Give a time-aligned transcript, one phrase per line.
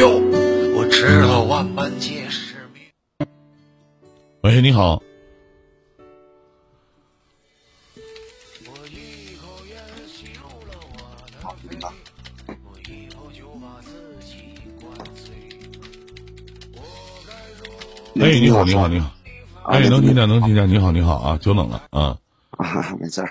[0.00, 0.18] 友，
[0.74, 2.82] 我知道万般皆是命。
[4.40, 5.02] 喂，你好。
[18.16, 19.10] 哎，你好，你好，你好。
[19.64, 20.66] 哎，能听见，能听见。
[20.66, 22.16] 你好，你好啊，久等了啊。
[22.52, 23.30] 啊，没事儿，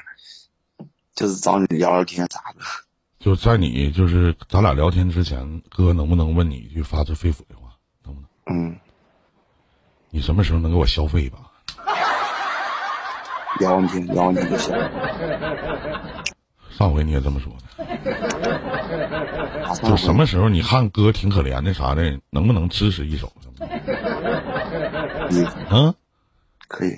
[1.15, 2.61] 就是找你聊聊天啥的。
[3.19, 7.73] 就在你就是咱俩聊天之前，哥能不能问你一句发自肺腑的话？
[8.05, 8.29] 能不能？
[8.57, 8.79] 嗯。
[10.09, 11.39] 你什么时候能给我消费吧？
[13.59, 14.73] 聊完天，聊完天就行。
[16.71, 17.65] 上回你也这么说的。
[19.83, 23.29] 就什么时候你看哥挺可怜的啥的，能不能支持一手？
[25.29, 25.45] 嗯。
[25.69, 25.93] 嗯。
[26.69, 26.97] 可以。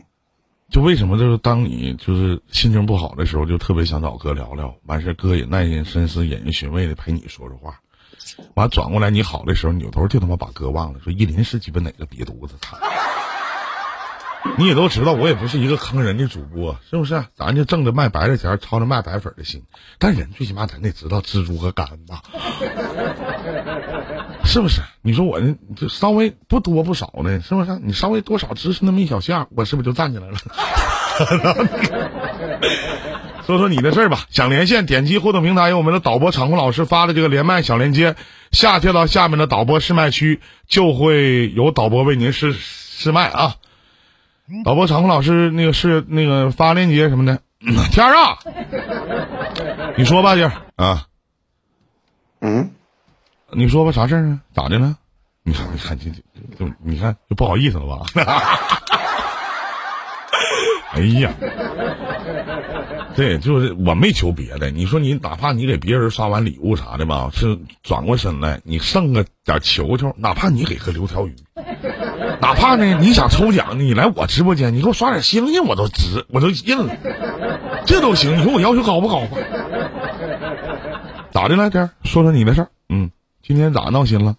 [0.72, 7.82] 就为什么就是当你就是心情不好的时候，就特别想找哥聊聊，完事哥也耐心深思、引人寻味的陪你说说话，
[8.56, 12.56] 完转过来你好的时候，扭头就他妈把哥忘了，说依林是鸡巴哪个瘪犊子？
[12.62, 12.78] 操！
[14.58, 17.26] 你也都知道，我也不是一个坑人的主播，是不是？
[17.36, 19.64] 咱就挣着卖白的钱，操着卖白粉的心，
[20.00, 22.24] 但人最起码咱得知道知足和感恩吧。
[24.44, 24.82] 是不是？
[25.02, 27.80] 你说我呢，就稍微不多不少的，是不是？
[27.84, 30.38] 你稍微多少支持那么一小下，我是不是就站起来了？
[33.46, 34.26] 说说你的事儿吧。
[34.30, 38.16] 想连线，点击互动平台有我们的导播场控老师发的这个连麦小链接，
[38.52, 43.56] 下跳到下面的导播试麦区，就会有导播为您试试麦啊。
[44.64, 47.42] 导播场控老师那个是那个发链接什么的，
[47.92, 48.38] 天儿啊，
[49.98, 51.08] 你说吧，姐啊，
[52.42, 52.72] 嗯。
[53.54, 54.40] 你说吧，啥事儿啊？
[54.54, 54.96] 咋的了？
[55.44, 56.10] 你看，你看，就
[56.58, 58.06] 就你看，就不好意思了吧？
[60.94, 61.32] 哎呀，
[63.16, 64.70] 对，就是我没求别的。
[64.70, 71.36] 你说你哪怕你给别人刷完礼物啥的吧，是转过身来，你剩个点球球，哪怕你给个留条鱼，
[72.42, 76.94] 哪怕呢你想抽奖，你来我直播间，你给我刷点星星，我都值，我都印了，
[77.86, 78.38] 这都行。
[78.38, 79.38] 你说我要求高不高吧？
[81.32, 81.90] 咋的了，天？
[82.04, 83.10] 说说你的事儿，嗯。
[83.44, 84.38] 今天咋闹心了？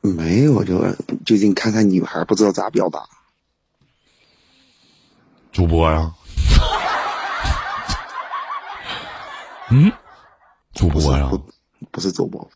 [0.00, 0.94] 没有，就
[1.26, 3.08] 最近看看女孩，不知道咋表达。
[5.50, 6.14] 主播呀？
[9.70, 9.90] 嗯，
[10.72, 11.32] 主播呀？
[11.90, 12.48] 不是主播。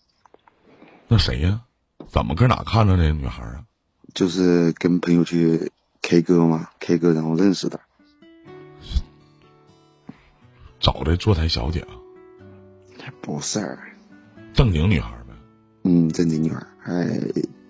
[1.09, 1.63] 那谁呀？
[2.09, 3.65] 怎么搁哪看着的女孩啊？
[4.15, 5.73] 就是跟朋友去
[6.03, 7.81] K 歌嘛，K 歌然后认识的。
[10.79, 11.91] 找的坐台小姐啊？
[13.21, 13.77] 不是。
[14.55, 15.11] 正经女孩。
[15.85, 17.21] 嗯，正经女孩，哎，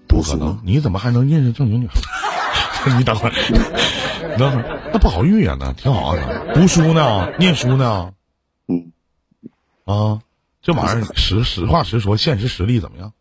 [0.06, 0.60] 不可能！
[0.64, 1.94] 你怎么还能认识正经女孩？
[2.98, 3.58] 你等会儿，你
[4.38, 8.12] 等会儿，那不好遇呀，那挺好啊，读书呢，念书呢，
[8.68, 8.92] 嗯，
[9.84, 10.20] 啊，
[10.60, 13.12] 这玩意儿实实话实说，现实实力怎么样？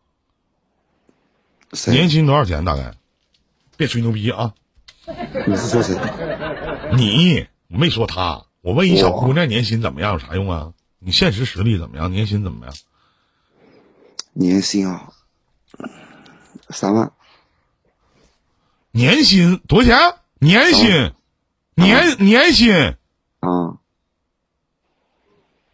[1.88, 2.66] 年薪多少钱？
[2.66, 2.96] 大概？
[3.78, 4.54] 别吹牛逼啊！
[5.48, 5.96] 你是说谁？
[6.96, 10.74] 你没说他，我问一小姑娘年薪怎么样，有啥用啊？
[11.00, 12.12] 你现实实力怎么样？
[12.12, 12.76] 年薪怎么样？
[14.34, 15.10] 年薪啊，
[16.70, 17.12] 三万。
[18.92, 20.18] 年薪多少钱？
[20.40, 21.14] 年薪，
[21.76, 22.74] 年年薪
[23.40, 23.78] 啊，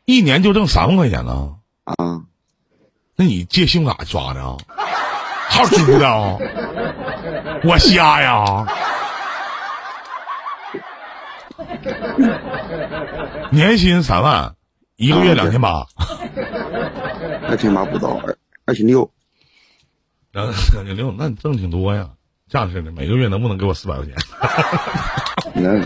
[0.06, 1.56] 一年就挣三万块钱呢。
[1.84, 1.96] 啊，
[3.16, 4.58] 那你借信用卡刷的啊？
[5.50, 6.38] 号租的啊？
[7.64, 8.66] 我瞎呀？
[13.52, 14.56] 年薪三万，
[14.98, 15.88] 一个月两千八，
[17.44, 18.20] 两千八不到。
[18.68, 19.10] 二千六，
[20.34, 22.10] 两两千六，那你挣挺多呀？
[22.50, 24.14] 这样式的，每个月能不能给我四百块钱？
[25.64, 25.82] 能，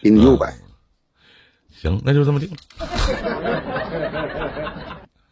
[0.00, 0.54] 给你六百。
[1.70, 2.56] 行，那就这么定了。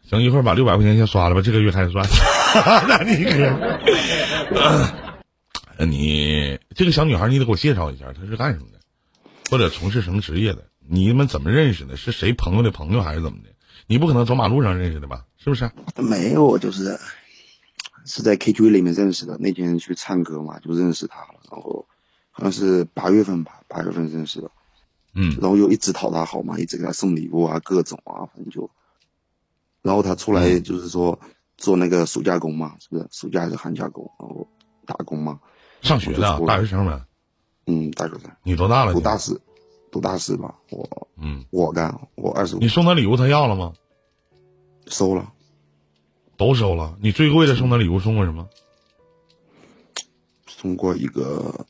[0.07, 2.05] 行，一会儿把六百块钱先刷了吧，这个月开始算。
[2.87, 3.33] 那你可，
[5.83, 8.77] 你这个小女孩，你得给我介绍一下，她是干什么的，
[9.49, 10.63] 或者从事什么职业的？
[10.87, 11.97] 你们怎么认识的？
[11.97, 13.49] 是谁朋友的朋友还是怎么的？
[13.87, 15.25] 你不可能走马路上认识的吧？
[15.37, 15.69] 是不是？
[15.97, 16.99] 没有，就是
[18.05, 19.37] 是在 KTV 里面认识的。
[19.37, 21.39] 那天去唱歌嘛，就认识他了。
[21.51, 21.85] 然后
[22.31, 24.49] 好像是八月份吧，八月份认识的。
[25.13, 25.37] 嗯。
[25.39, 28.69] 然后又一直讨他好嘛，一直给他送礼物啊，各种啊，反正就。
[29.81, 31.19] 然后他出来就是说
[31.57, 33.07] 做那个暑假工嘛，是不是？
[33.11, 34.11] 暑假还是寒假工？
[34.19, 34.47] 然后
[34.85, 35.39] 打工嘛。
[35.81, 37.03] 上学的大学生们。
[37.67, 38.31] 嗯，大学生。
[38.41, 38.93] 你多大了？
[38.93, 39.39] 读大四。
[39.91, 42.59] 读大四吧，我嗯，我干，我二十五。
[42.59, 43.71] 你送他礼物，他要了吗？
[44.87, 45.33] 收了，
[46.37, 46.97] 都收了。
[47.01, 48.47] 你最贵的送的礼物送过什么？
[50.47, 51.65] 送过一个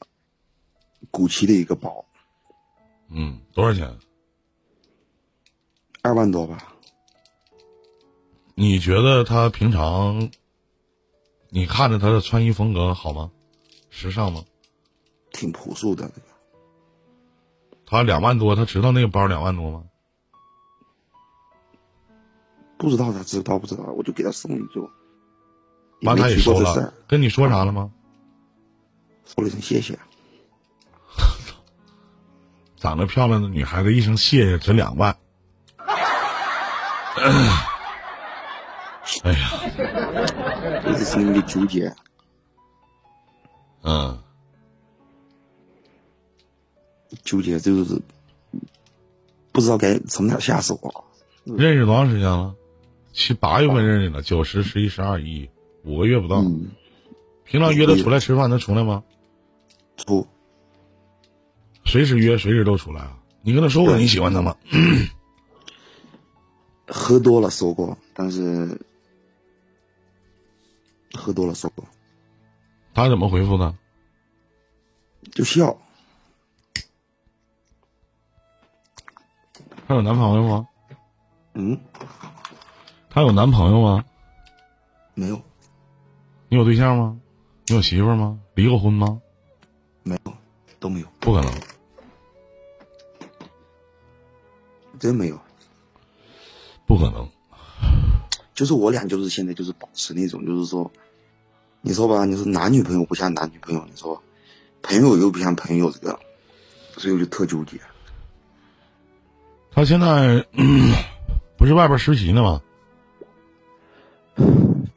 [1.11, 2.05] 古奇的一个包。
[3.09, 3.97] 嗯，多少钱？
[6.01, 6.73] 二万多吧。
[8.53, 10.31] 你觉得他平常，
[11.49, 13.31] 你看着他的穿衣风格好吗？
[13.89, 14.43] 时尚吗？
[15.31, 16.09] 挺朴素的。
[17.85, 19.83] 他两万多，他知道那个包两万多吗？
[22.77, 24.89] 不知道他知道不知道，我就给他送一就。
[26.01, 27.91] 完他也收了跟你说啥了吗？
[29.25, 29.97] 说了一声谢谢。
[32.77, 35.17] 长得漂亮的女孩子一声谢谢值两万。
[39.23, 39.51] 哎呀，
[40.87, 41.95] 一直心里纠结。
[43.83, 44.19] 嗯，
[47.23, 48.01] 纠结就是
[49.51, 50.89] 不知道该从哪下手啊。
[51.45, 52.55] 认识多长时间了？
[53.15, 55.49] 七八月份认识的，九十、十一、十二、一，
[55.83, 56.41] 五个月不到。
[56.41, 56.69] 嗯，
[57.45, 59.01] 平常约他出来吃饭，能出来吗？
[59.95, 60.27] 出
[61.85, 63.17] 随时约，随时都出来啊！
[63.41, 64.57] 你跟他说过你喜欢他吗？
[66.87, 68.81] 喝多了说过，但是
[71.13, 71.85] 喝多了说过
[72.93, 73.73] 他怎么回复的？
[75.31, 75.77] 就笑。
[79.87, 80.67] 他有男朋友吗？
[81.53, 81.79] 嗯，
[83.15, 84.03] 他有男朋友吗？
[85.13, 85.41] 没有
[86.49, 87.17] 你有对象吗？
[87.65, 88.37] 你有媳妇儿吗？
[88.55, 89.21] 离过婚吗？
[90.03, 90.33] 没有
[90.81, 91.53] 都没有，不可能。
[94.99, 95.39] 真没有。
[96.85, 97.25] 不可能。
[98.53, 100.91] 就是我俩就是现在就是保持那种就是说，
[101.79, 104.21] 你说吧，你说男女朋友不像男女朋友，你说
[104.81, 106.19] 朋友又不像朋友这个，
[106.97, 107.79] 所以我就特纠结。
[109.71, 110.91] 他现在、嗯
[111.57, 112.61] 不是外边实习呢吗？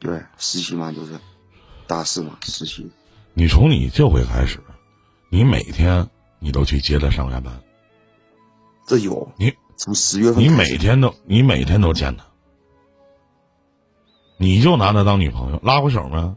[0.09, 1.19] 对，实习嘛就是
[1.85, 2.89] 大四嘛实习，
[3.35, 4.59] 你从你这回开始，
[5.29, 6.09] 你每天
[6.39, 7.61] 你都去接他上下班，
[8.87, 12.25] 这有你从十月份你每天都你每天都见他，
[14.37, 16.35] 你就拿他当女朋友，拉过手吗？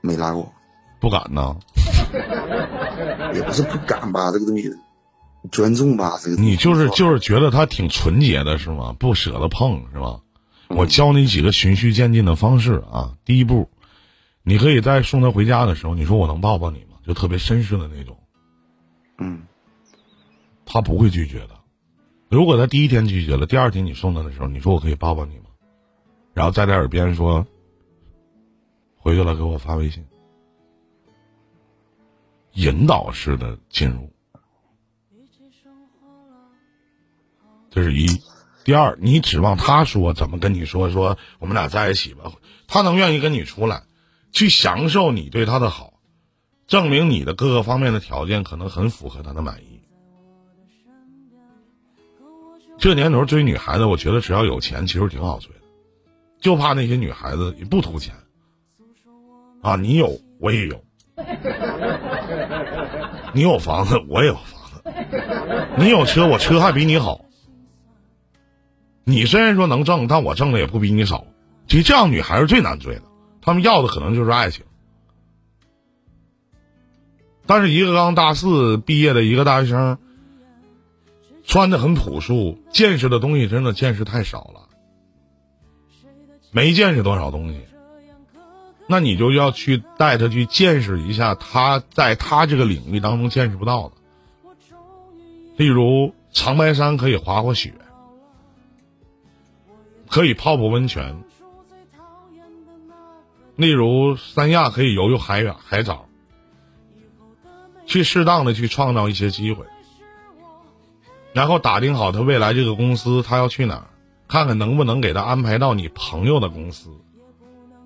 [0.00, 0.50] 没拉过，
[0.98, 1.54] 不敢呐。
[3.34, 4.72] 也不是不敢吧，这个东西
[5.52, 8.96] 尊重吧，这个你就是就是觉得他挺纯洁的是吗？
[8.98, 10.20] 不舍得碰是吧？
[10.68, 13.16] 我嗯教你几个循序渐进的方式啊。
[13.24, 13.70] 第一步，
[14.42, 16.98] 你可以在送他回家的时候，你说我能抱抱你吗？
[17.06, 18.18] 就特别绅士的那种，
[19.18, 19.42] 嗯
[20.64, 21.50] 他不会拒绝的。
[22.28, 25.44] 如果他第一天拒绝了，第二天你送他的时候，你说我可以抱抱你吗？
[26.34, 27.46] 然后在他耳边说，
[28.96, 30.04] 回去了给我发微信，
[32.54, 34.12] 引导式的进入。
[37.70, 38.06] 这是一。
[38.66, 42.32] 第二，你指望他说怎么跟你说说我们俩在一起吧？
[42.66, 43.84] 他能愿意跟你出来，
[44.32, 45.92] 去享受你对他的好，
[46.66, 49.82] 证明你的各个方面的条件可能很符合他的满意。
[52.76, 55.60] 这年头追女孩子，我觉得只要有钱，其实挺好追的，
[56.40, 58.16] 就怕那些女孩子也不图钱。
[59.62, 60.84] 啊，你有我也有，
[63.32, 64.82] 你有房子我也有房子，
[65.78, 67.20] 你有车我车还比你好。
[69.08, 71.24] 你虽然说能挣，但我挣的也不比你少。
[71.68, 73.02] 其实这样女孩是最难追的，
[73.40, 74.64] 她们要的可能就是爱情。
[77.46, 79.98] 但是一个刚大四毕业的一个大学生，
[81.44, 84.68] 穿的很朴素，见识的东西真的见识太少了，
[86.50, 87.60] 没见识多少东西。
[88.88, 93.94] 那你就要去带他去见识一下他在他这个领域当中见识不到的，
[95.56, 97.72] 例如长白山可以滑滑雪，
[100.08, 101.22] 可以泡泡温泉，
[103.56, 106.06] 例如三亚可以游游海远海藻，
[107.86, 109.66] 去适当的去创造一些机会，
[111.32, 113.90] 然后打听好他未来这个公司他要去哪儿，
[114.28, 116.90] 看看能不能给他安排到你朋友的公司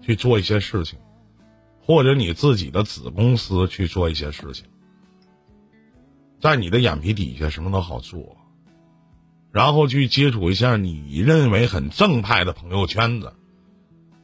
[0.02, 0.98] 去做一些事情，
[1.80, 4.66] 或者你自己的子公司去做一些事情，
[6.40, 8.36] 在你的眼皮底下什么都好做。
[9.52, 13.32] 然后去接触一下你认为很正派的朋友圈子，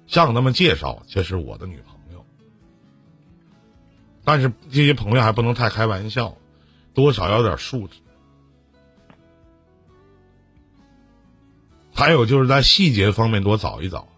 [0.06, 2.25] 向他们介绍这是我的女朋友。
[4.25, 6.37] 但是这些朋友还不能太开玩笑，
[6.95, 7.97] 多少要点素质。
[11.92, 14.09] 还有就是在细节方面多找一找。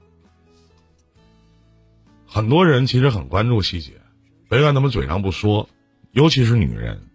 [2.27, 3.93] 很多人其实很关注细节，
[4.51, 5.69] 别看他们嘴上不说，
[6.11, 7.09] 尤其是女人，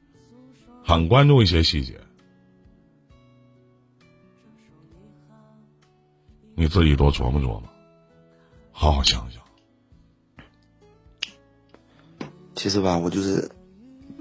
[0.83, 1.99] 很关注一些细节。
[6.55, 7.63] 你自己多琢磨琢磨，
[8.71, 9.41] 好好想想。
[12.55, 13.51] 其实吧，我就是，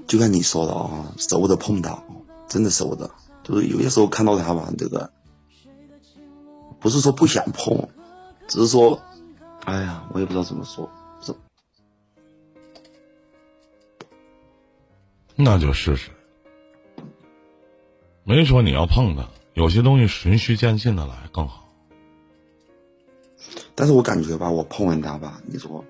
[0.07, 2.03] 就像你说的啊，舍不得碰他，
[2.49, 3.11] 真的舍不得。
[3.45, 5.12] 就是有些时候看到他吧，这个
[6.81, 7.89] 不是说不想碰，
[8.49, 9.01] 只是说，
[9.65, 11.37] 哎呀，我也不知道怎么说，这
[15.37, 16.11] 那就试试。
[18.25, 21.62] 没说你要碰他，有些东西循序渐进的来更好。
[23.75, 25.85] 但是我感觉吧，我碰完他吧，你说，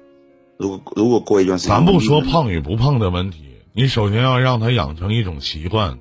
[0.57, 5.99] 如果如果过一段时间，咱不说碰与不碰的问题，你首先要让他养成一种习惯，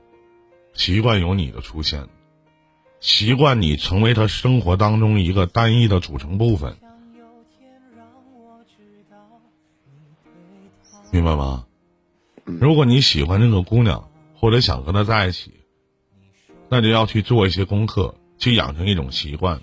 [0.74, 2.08] 习惯有你的出现，
[3.00, 6.78] 习惯你成为他生活当中一个单一的组成部分，
[11.12, 11.66] 明白吗？
[12.46, 15.52] 如果你喜欢这个姑娘，或者想和她在一起，
[16.70, 19.62] 那就要去做一些功课，去养成一种习惯。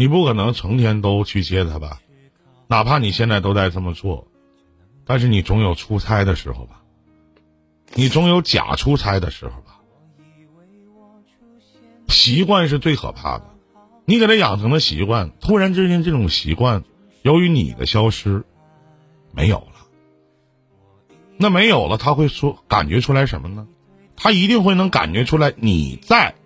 [0.00, 2.00] 你不可能成天都去接他吧？
[2.68, 4.28] 哪怕你现在都在这么做，
[5.04, 6.82] 但是你总有出差的时候吧？
[7.94, 9.80] 你总有假出差的时候吧？
[12.06, 13.50] 习惯是最可怕的，
[14.04, 16.84] 你给他养成了习惯，突然之间这种习惯，
[17.22, 18.44] 由于你的消失，
[19.32, 19.72] 没有了。
[21.38, 23.66] 那没有了，他会说感觉出来什么呢？
[24.14, 26.36] 他一定会能感觉出来你在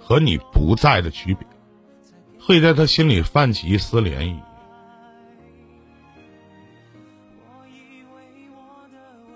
[0.00, 1.46] 和你不在的区别，
[2.48, 4.38] 会在他心里泛起一丝涟漪。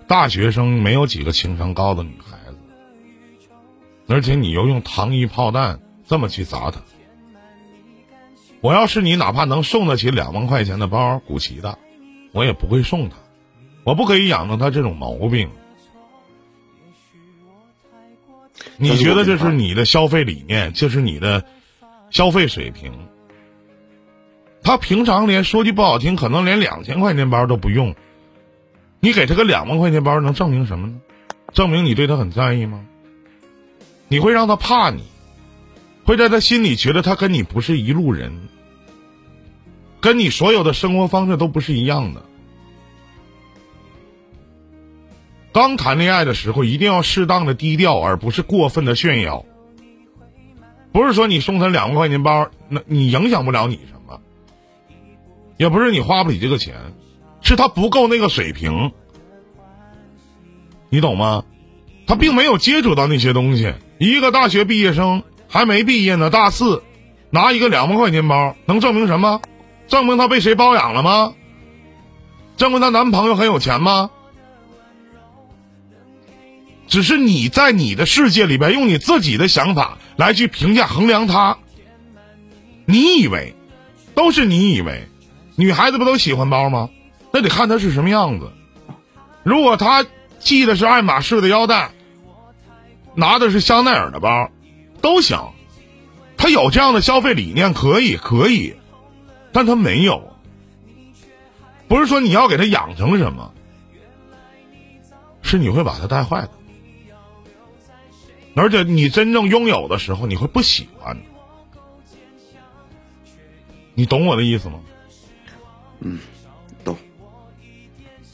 [0.07, 2.57] 大学生没有几个情商高的女孩子，
[4.09, 6.81] 而且你又用糖衣炮弹这么去砸他。
[8.63, 11.79] 我要是你，哪怕能送得起两万块钱的包，古奇的，
[12.33, 13.17] 我也不会送他。
[13.85, 15.51] 我不可以养成他这种毛病。
[18.79, 21.45] 你觉得这是你的消费理念，这是你的
[22.13, 22.93] 消费水平？
[24.63, 27.97] 他平常连说句不好听，可能连两千块钱包都不用。
[29.01, 31.01] 你给他个两万块钱包，能证明什么呢？
[31.53, 32.85] 证明你对他很在意吗？
[34.09, 35.03] 你会让他怕你，
[36.05, 38.49] 会在他心里觉得他跟你不是一路人，
[40.01, 42.23] 跟你所有的生活方式都不是一样的。
[45.53, 49.45] 刚谈恋爱的时候，一定要适当的低调，而不是过分的炫耀。
[50.93, 54.21] 不是说你送他两万块钱包，那你影响不了你什么，
[55.57, 56.75] 也不是你花不起这个钱。
[57.41, 58.93] 是他不够那个水平，
[60.91, 61.43] 你懂吗？
[62.07, 63.75] 他并没有接触到那些东西。
[63.99, 66.85] 一个大学毕业生还没毕业呢，大四，
[67.31, 69.41] 拿一个两万块钱包，能证明什么？
[69.89, 71.35] 证明他被谁包养了吗？
[72.57, 74.11] 证明她男朋友很有钱吗？
[76.87, 81.59] 只是你在你的世界里边，用你自己的想法来去评价衡量他。
[82.85, 83.57] 你以为，
[84.15, 85.09] 都是你以为，
[85.57, 86.91] 女孩子不都喜欢包吗？
[87.33, 88.53] 那得看她是什么样子。
[89.43, 90.07] 如果她
[90.39, 91.91] 系的是爱马仕的腰带，
[93.17, 94.49] 拿的是香奈儿的包，
[95.01, 95.39] 都行。
[96.37, 98.75] 他有这样的消费理念，可以可以，
[99.53, 100.33] 但他没有。
[101.89, 103.53] 不是说你要给他养成什么，
[105.43, 106.51] 是你会把他带坏的。
[108.55, 111.17] 而且你真正拥有的时候，你会不喜欢。
[113.95, 114.81] 你懂我的意思吗？
[116.01, 116.19] 嗯。
[116.85, 116.97] 懂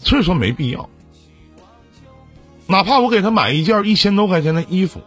[0.02, 0.88] 所以说没必要，
[2.66, 5.02] 哪怕我给他买一件一千多块钱的衣服，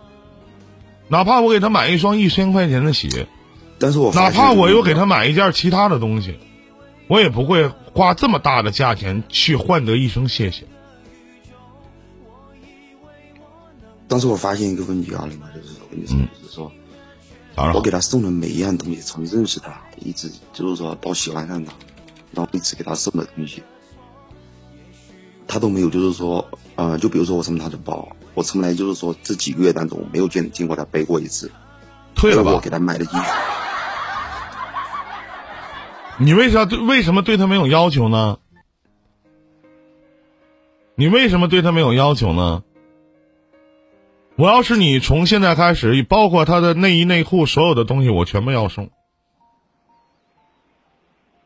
[1.07, 3.27] 哪怕我给他买一双一千块钱的鞋，
[3.79, 6.37] 但是我哪怕我又给他买一件其他的东西，
[7.07, 10.67] 我也不会花这么大的价钱去换得一声谢谢。
[14.11, 16.69] 但是我发现一个问题啊，林哥，就是我跟你说，就是说，
[17.73, 21.71] 我给他送的每一样东西，从认识他一直就是说到喜欢上他，
[22.33, 23.63] 然后一直给他送的东西。
[25.47, 31.49] 他都没有，就是说，呃，就比如说我送他的包，我从来就是说这几个月当中我没有见见过他背过一次，
[32.13, 32.51] 退了吧？
[32.51, 33.15] 我给他买的衣服，
[36.19, 36.77] 你为啥对？
[36.79, 38.39] 为什么对他没有要求呢？
[40.95, 42.61] 你为什么对他没有要求呢？
[44.41, 48.89] 我要是你，从现在开始，包括他的内衣内裤，所有的东西我全部要送，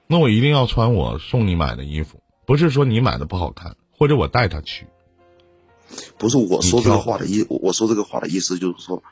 [0.07, 3.75] 那我一定要穿我送你买的衣服，不是说你买的不好看。
[3.97, 4.87] 或者我带他去，
[6.17, 9.03] 不是我说这个话的意，我说这个话的意思就是说，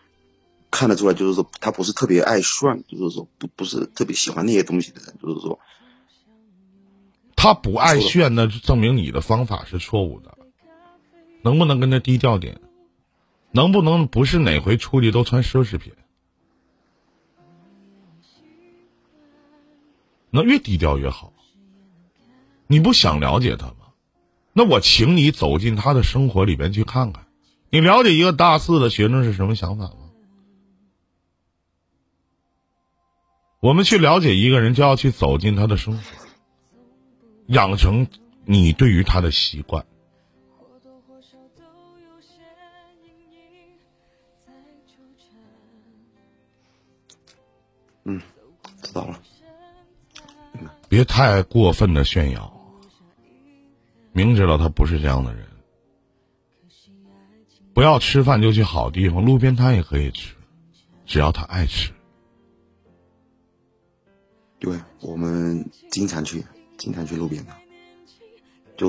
[0.71, 5.59] 看得出来，就是说他不是特别爱炫，就是说不不是特别喜欢那些东西的人，就是说，
[7.35, 10.37] 他不爱炫，那就证明你的方法是错误的。
[11.43, 12.61] 能不能跟他低调点？
[13.53, 15.93] 能不能不是哪回出去都穿奢侈品？
[20.29, 21.31] 那越低调越好。
[22.65, 23.75] 你不想了解他吗？
[24.53, 27.27] 那我请你走进他的生活里边去看看，
[27.69, 29.97] 你了解一个大四的学生是什么想法吗？
[33.59, 36.03] 我们去了解一个人，就要去走进他的生活，
[37.47, 38.07] 养成
[38.45, 39.85] 你对于他的习惯。
[48.83, 49.19] 知道了。
[50.87, 52.53] 别太过分的炫耀，
[54.11, 55.47] 明知道他不是这样的人。
[57.73, 60.35] 不要吃饭就去好地方，路边摊也可以吃，
[61.07, 61.91] 只要他爱吃。
[64.59, 66.45] 对，我们经常去，
[66.77, 67.57] 经常去路边摊。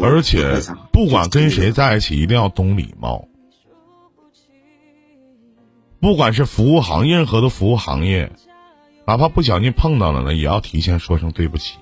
[0.02, 0.60] 而且，
[0.92, 3.26] 不管跟谁在一起，一定要懂礼貌。
[6.00, 8.30] 不管是服务行业，任何的服务行业，
[9.06, 11.76] 哪怕不小心碰到了呢，也要提前说声对不起。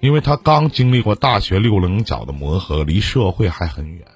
[0.00, 4.06] 因为他刚经历过大学六棱角的磨合，离社会还很远。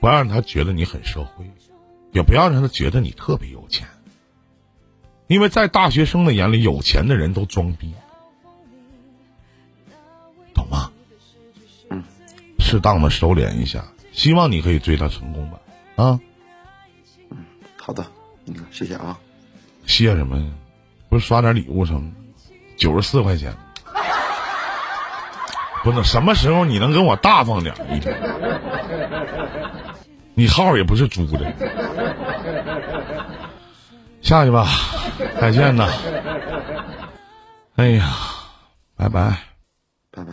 [0.00, 1.48] 不要让他觉得你很社会，
[2.12, 3.86] 也不要让他觉得你特别有钱。
[5.28, 7.94] 因为在大学生的眼里，有钱的人都装逼，
[10.52, 10.92] 懂吗？
[11.88, 12.02] 嗯，
[12.58, 15.60] 适当的收敛一下，希望你可以追他成功吧。
[15.96, 16.20] 啊，
[17.30, 17.38] 嗯，
[17.78, 18.04] 好的，
[18.46, 19.18] 嗯，谢谢啊。
[19.86, 20.44] 谢什么呀？
[21.08, 22.10] 不是刷点礼物什么？
[22.76, 23.54] 九十四块钱。
[25.82, 28.16] 不能什么时候你能跟我大方点一天？
[30.34, 31.52] 你号也不是租的。
[34.22, 34.66] 下去吧，
[35.38, 35.86] 再见呐！
[37.76, 38.14] 哎呀，
[38.96, 39.38] 拜拜，
[40.10, 40.32] 拜拜。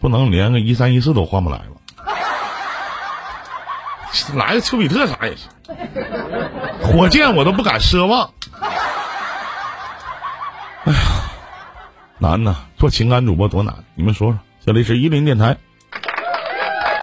[0.00, 1.73] 不能连个一三一四都换不来了，
[4.34, 5.48] 来个丘比特啥也行，
[6.82, 8.30] 火箭我都不敢奢望。
[10.84, 10.98] 哎呀，
[12.18, 12.56] 难呐！
[12.76, 14.38] 做情感主播多难，你们说说。
[14.64, 15.56] 这里是伊林电台。